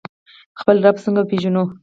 خپل 0.59 0.75
رب 0.85 0.97
څنګه 1.03 1.19
وپیژنو؟ 1.21 1.63